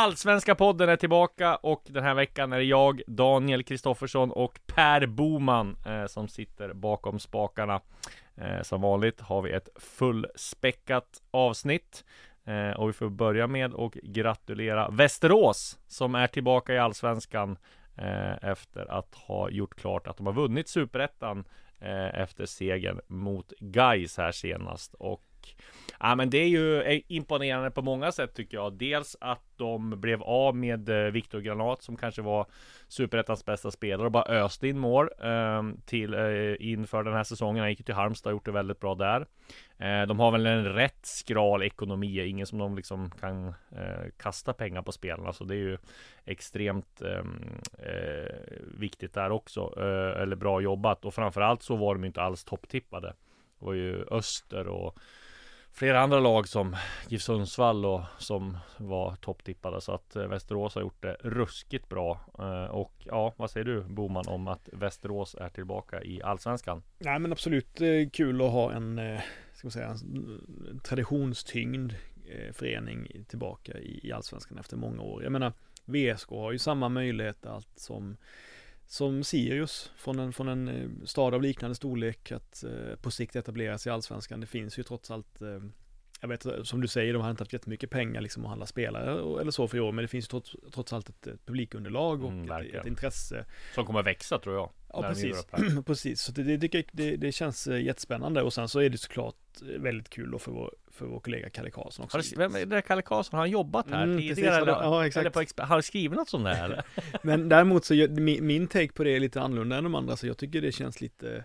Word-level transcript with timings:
Allsvenska 0.00 0.54
podden 0.54 0.88
är 0.88 0.96
tillbaka 0.96 1.56
och 1.56 1.82
den 1.86 2.04
här 2.04 2.14
veckan 2.14 2.52
är 2.52 2.58
det 2.58 2.64
jag, 2.64 3.02
Daniel 3.06 3.62
Kristoffersson 3.62 4.30
och 4.30 4.60
Per 4.66 5.06
Boman 5.06 5.76
eh, 5.86 6.06
som 6.06 6.28
sitter 6.28 6.72
bakom 6.72 7.18
spakarna. 7.18 7.80
Eh, 8.36 8.62
som 8.62 8.80
vanligt 8.80 9.20
har 9.20 9.42
vi 9.42 9.52
ett 9.52 9.68
fullspäckat 9.76 11.22
avsnitt. 11.30 12.04
Eh, 12.44 12.70
och 12.70 12.88
vi 12.88 12.92
får 12.92 13.08
börja 13.08 13.46
med 13.46 13.74
att 13.74 13.94
gratulera 13.94 14.88
Västerås 14.90 15.78
som 15.88 16.14
är 16.14 16.26
tillbaka 16.26 16.74
i 16.74 16.78
Allsvenskan 16.78 17.58
eh, 17.96 18.44
efter 18.44 18.90
att 18.90 19.14
ha 19.14 19.50
gjort 19.50 19.74
klart 19.74 20.06
att 20.06 20.16
de 20.16 20.26
har 20.26 20.32
vunnit 20.32 20.68
Superettan 20.68 21.44
eh, 21.80 22.20
efter 22.20 22.46
segern 22.46 23.00
mot 23.06 23.52
Gais 23.58 24.16
här 24.16 24.32
senast. 24.32 24.94
Och 24.94 25.29
Ja 26.00 26.14
men 26.14 26.30
det 26.30 26.38
är 26.38 26.48
ju 26.48 26.82
eh, 26.82 27.00
imponerande 27.08 27.70
på 27.70 27.82
många 27.82 28.12
sätt 28.12 28.34
tycker 28.34 28.56
jag. 28.56 28.72
Dels 28.72 29.16
att 29.20 29.44
de 29.56 30.00
blev 30.00 30.22
av 30.22 30.56
med 30.56 30.88
eh, 30.88 31.10
Viktor 31.12 31.40
Granat 31.40 31.82
som 31.82 31.96
kanske 31.96 32.22
var 32.22 32.46
Superettans 32.88 33.44
bästa 33.44 33.70
spelare 33.70 34.06
och 34.06 34.12
bara 34.12 34.44
öste 34.44 34.68
in 34.68 34.78
mål 34.78 35.08
eh, 35.22 35.62
till 35.86 36.14
eh, 36.14 36.54
inför 36.70 37.02
den 37.02 37.14
här 37.14 37.24
säsongen. 37.24 37.60
Han 37.60 37.70
gick 37.70 37.84
till 37.84 37.94
Halmstad 37.94 38.30
och 38.30 38.36
gjort 38.36 38.44
det 38.44 38.52
väldigt 38.52 38.80
bra 38.80 38.94
där. 38.94 39.26
Eh, 39.78 40.06
de 40.06 40.20
har 40.20 40.30
väl 40.30 40.46
en 40.46 40.64
rätt 40.64 41.06
skral 41.06 41.62
ekonomi, 41.62 42.26
ingen 42.26 42.46
som 42.46 42.58
de 42.58 42.76
liksom 42.76 43.10
kan 43.10 43.48
eh, 43.48 44.10
kasta 44.16 44.52
pengar 44.52 44.82
på 44.82 44.92
spelarna, 44.92 45.22
så 45.22 45.28
alltså, 45.28 45.44
det 45.44 45.54
är 45.54 45.58
ju 45.58 45.78
extremt 46.24 47.02
ehm, 47.02 47.60
eh, 47.78 48.34
viktigt 48.78 49.14
där 49.14 49.30
också. 49.30 49.74
Eh, 49.76 50.22
eller 50.22 50.36
bra 50.36 50.60
jobbat 50.60 51.04
och 51.04 51.14
framförallt 51.14 51.62
så 51.62 51.76
var 51.76 51.94
de 51.94 52.04
inte 52.04 52.22
alls 52.22 52.44
topptippade. 52.44 53.08
Det 53.58 53.64
var 53.64 53.72
ju 53.72 54.04
Öster 54.10 54.68
och 54.68 54.98
flera 55.80 56.00
andra 56.00 56.20
lag 56.20 56.48
som 56.48 56.76
GIF 57.08 57.22
Sundsvall 57.22 57.86
och 57.86 58.00
som 58.18 58.58
var 58.76 59.16
topptippade 59.16 59.80
så 59.80 59.92
att 59.92 60.16
eh, 60.16 60.26
Västerås 60.26 60.74
har 60.74 60.82
gjort 60.82 61.02
det 61.02 61.16
ruskigt 61.20 61.88
bra 61.88 62.20
eh, 62.38 62.64
och 62.64 62.92
ja, 62.98 63.34
vad 63.36 63.50
säger 63.50 63.66
du 63.66 63.80
Boman 63.80 64.24
om 64.28 64.48
att 64.48 64.68
Västerås 64.72 65.34
är 65.34 65.48
tillbaka 65.48 66.02
i 66.02 66.22
Allsvenskan? 66.22 66.82
Nej 66.98 67.18
men 67.18 67.32
absolut 67.32 67.80
eh, 67.80 68.08
kul 68.12 68.42
att 68.42 68.50
ha 68.50 68.72
en, 68.72 69.00
ska 69.52 69.66
man 69.66 69.72
säga, 69.72 69.88
en 70.70 70.80
traditionstyngd 70.80 71.94
förening 72.52 73.24
tillbaka 73.28 73.78
i 73.78 74.12
Allsvenskan 74.12 74.58
efter 74.58 74.76
många 74.76 75.02
år. 75.02 75.22
Jag 75.22 75.32
menar 75.32 75.52
VSK 75.84 76.30
har 76.30 76.52
ju 76.52 76.58
samma 76.58 76.88
möjlighet 76.88 77.46
att 77.46 77.78
som 77.78 78.16
som 78.90 79.24
Sirius 79.24 79.90
från 79.96 80.18
en, 80.18 80.32
från 80.32 80.48
en 80.48 80.68
eh, 80.68 81.04
stad 81.04 81.34
av 81.34 81.42
liknande 81.42 81.74
storlek 81.74 82.32
att 82.32 82.64
eh, 82.64 82.96
på 83.02 83.10
sikt 83.10 83.36
etableras 83.36 83.86
i 83.86 83.90
allsvenskan. 83.90 84.40
Det 84.40 84.46
finns 84.46 84.78
ju 84.78 84.82
trots 84.82 85.10
allt 85.10 85.42
eh, 85.42 85.60
jag 86.20 86.28
vet 86.28 86.46
som 86.62 86.80
du 86.80 86.88
säger, 86.88 87.12
de 87.12 87.22
har 87.22 87.30
inte 87.30 87.42
haft 87.42 87.52
jättemycket 87.52 87.90
pengar 87.90 88.20
liksom 88.20 88.44
att 88.44 88.48
handla 88.48 88.66
spelare 88.66 89.40
eller 89.40 89.50
så 89.50 89.68
för 89.68 89.76
i 89.76 89.80
år, 89.80 89.92
men 89.92 90.02
det 90.02 90.08
finns 90.08 90.28
trots, 90.28 90.56
trots 90.74 90.92
allt 90.92 91.08
ett, 91.08 91.26
ett 91.26 91.46
publikunderlag 91.46 92.24
och 92.24 92.30
mm, 92.30 92.50
ett, 92.50 92.74
ett, 92.74 92.86
intresse. 92.86 93.44
Som 93.74 93.86
kommer 93.86 94.02
växa 94.02 94.38
tror 94.38 94.54
jag. 94.54 94.70
Ja, 94.92 95.02
precis. 95.02 95.46
precis. 95.86 96.20
Så 96.20 96.32
det, 96.32 96.56
det, 96.56 96.84
det, 96.92 97.16
det, 97.16 97.32
känns 97.32 97.66
jättespännande 97.66 98.42
och 98.42 98.52
sen 98.52 98.68
så 98.68 98.80
är 98.80 98.90
det 98.90 98.98
såklart 98.98 99.36
väldigt 99.60 100.10
kul 100.10 100.30
då 100.30 100.38
för 100.38 100.52
vår, 100.52 100.74
för 100.90 101.06
vår 101.06 101.20
kollega 101.20 101.50
Kalle 101.50 101.70
Karlsson 101.70 102.04
också. 102.04 102.16
Har, 102.16 102.48
vem 102.48 102.72
är 102.72 102.80
Kalle 102.80 103.02
Karlsson? 103.02 103.36
Har 103.36 103.42
han 103.42 103.50
jobbat 103.50 103.90
här 103.90 104.02
mm, 104.02 104.18
tidigare? 104.18 104.34
Precis, 104.34 104.62
eller, 104.62 104.72
ja, 104.72 105.06
exakt. 105.06 105.36
Eller 105.36 105.62
har 105.62 105.66
han 105.66 105.82
skrivit 105.82 106.18
något 106.18 106.28
sånt 106.28 106.44
där? 106.44 106.82
Men 107.22 107.48
däremot 107.48 107.84
så, 107.84 107.94
min, 108.10 108.46
min 108.46 108.66
take 108.66 108.92
på 108.92 109.04
det 109.04 109.10
är 109.10 109.20
lite 109.20 109.40
annorlunda 109.40 109.76
än 109.76 109.84
de 109.84 109.94
andra, 109.94 110.16
så 110.16 110.26
jag 110.26 110.38
tycker 110.38 110.60
det 110.62 110.72
känns 110.72 111.00
lite 111.00 111.44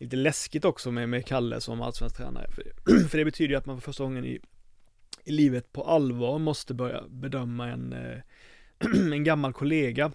lite 0.00 0.16
läskigt 0.16 0.64
också 0.64 0.90
med, 0.90 1.08
med 1.08 1.26
Kalle 1.26 1.60
som 1.60 1.82
allsvensk 1.82 2.16
tränare. 2.16 2.46
För, 2.50 2.62
för 3.08 3.18
det 3.18 3.24
betyder 3.24 3.50
ju 3.50 3.56
att 3.56 3.66
man 3.66 3.80
för 3.80 3.82
första 3.82 4.04
gången 4.04 4.24
i, 4.24 4.40
i 5.24 5.32
livet 5.32 5.72
på 5.72 5.84
allvar 5.84 6.38
måste 6.38 6.74
börja 6.74 7.02
bedöma 7.08 7.68
en, 7.68 7.92
eh, 7.92 8.18
en 9.12 9.24
gammal 9.24 9.52
kollega. 9.52 10.12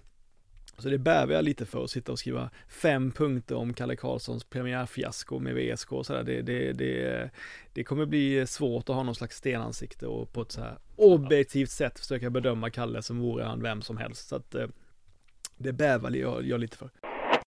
Så 0.78 0.88
det 0.88 0.98
bär 0.98 1.28
jag 1.28 1.44
lite 1.44 1.66
för 1.66 1.84
att 1.84 1.90
sitta 1.90 2.12
och 2.12 2.18
skriva 2.18 2.50
fem 2.68 3.12
punkter 3.12 3.54
om 3.54 3.74
Kalle 3.74 3.96
Karlssons 3.96 4.44
premiärfiasko 4.44 5.38
med 5.38 5.54
VSK 5.54 5.92
och 5.92 6.06
sådär. 6.06 6.22
Det, 6.22 6.42
det, 6.42 6.72
det, 6.72 7.30
det 7.72 7.84
kommer 7.84 8.06
bli 8.06 8.46
svårt 8.46 8.88
att 8.88 8.96
ha 8.96 9.02
någon 9.02 9.14
slags 9.14 9.36
stenansikte 9.36 10.06
och 10.06 10.32
på 10.32 10.42
ett 10.42 10.52
så 10.52 10.60
här 10.60 10.78
objektivt 10.96 11.70
sätt 11.70 11.98
försöka 11.98 12.30
bedöma 12.30 12.70
Kalle 12.70 13.02
som 13.02 13.18
vore 13.18 13.44
han 13.44 13.62
vem 13.62 13.82
som 13.82 13.96
helst. 13.96 14.28
Så 14.28 14.36
att 14.36 14.54
eh, 14.54 14.66
det 15.56 15.72
bävar 15.72 16.10
jag, 16.10 16.46
jag 16.46 16.60
lite 16.60 16.76
för. 16.76 16.90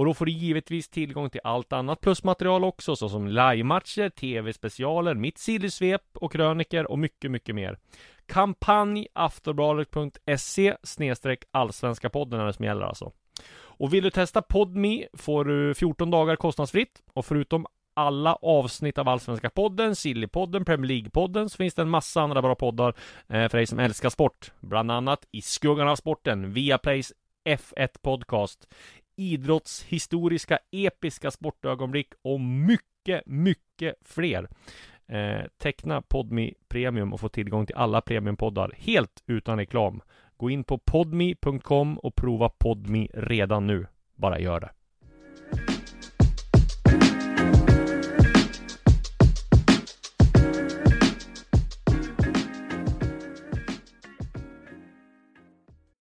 Och 0.00 0.06
då 0.06 0.14
får 0.14 0.26
du 0.26 0.32
givetvis 0.32 0.88
tillgång 0.88 1.30
till 1.30 1.40
allt 1.44 1.72
annat 1.72 2.00
plusmaterial 2.00 2.64
också, 2.64 2.96
såsom 2.96 3.28
livematcher, 3.28 4.08
tv-specialer, 4.08 5.14
mitt 5.14 5.38
sillysvep 5.38 6.02
och 6.14 6.32
kröniker 6.32 6.90
och 6.90 6.98
mycket, 6.98 7.30
mycket 7.30 7.54
mer. 7.54 7.78
Kampanj 8.26 9.06
aftonbladet.se 9.12 10.76
snedstreck 10.82 11.44
allsvenska 11.50 12.10
podden 12.10 12.40
är 12.40 12.46
det 12.46 12.52
som 12.52 12.64
gäller 12.64 12.86
alltså. 12.86 13.12
Och 13.52 13.94
vill 13.94 14.04
du 14.04 14.10
testa 14.10 14.42
Podme 14.42 15.06
får 15.14 15.44
du 15.44 15.74
14 15.74 16.10
dagar 16.10 16.36
kostnadsfritt 16.36 17.02
och 17.14 17.26
förutom 17.26 17.66
alla 17.94 18.34
avsnitt 18.34 18.98
av 18.98 19.08
Allsvenska 19.08 19.50
podden, 19.50 19.96
Sillypodden, 19.96 20.64
Premier 20.64 20.88
League-podden 20.88 21.48
så 21.48 21.56
finns 21.56 21.74
det 21.74 21.82
en 21.82 21.90
massa 21.90 22.20
andra 22.20 22.42
bra 22.42 22.54
poddar 22.54 22.94
eh, 23.28 23.48
för 23.48 23.58
dig 23.58 23.66
som 23.66 23.78
älskar 23.78 24.10
sport. 24.10 24.52
Bland 24.60 24.90
annat 24.90 25.26
I 25.30 25.42
skuggan 25.42 25.88
av 25.88 25.96
sporten, 25.96 26.52
Viaplays 26.52 27.12
F1 27.44 27.88
Podcast, 28.02 28.68
idrottshistoriska 29.20 30.58
episka 30.70 31.30
sportögonblick 31.30 32.08
och 32.22 32.40
mycket, 32.40 33.26
mycket 33.26 33.94
fler. 34.04 34.48
Eh, 35.06 35.46
teckna 35.58 36.02
Podmi 36.02 36.54
Premium 36.68 37.12
och 37.12 37.20
få 37.20 37.28
tillgång 37.28 37.66
till 37.66 37.76
alla 37.76 38.00
premiumpoddar 38.00 38.72
helt 38.76 39.22
utan 39.26 39.58
reklam. 39.58 40.02
Gå 40.36 40.50
in 40.50 40.64
på 40.64 40.78
podmi.com 40.78 41.98
och 41.98 42.14
prova 42.14 42.48
Podmi 42.48 43.10
redan 43.14 43.66
nu. 43.66 43.86
Bara 44.16 44.38
gör 44.40 44.60
det. 44.60 44.70